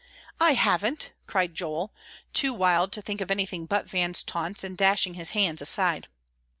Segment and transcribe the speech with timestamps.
[0.39, 1.93] "I haven't," cried Joel,
[2.33, 6.07] too wild to think of anything but Van's taunts, and dashing his hands aside.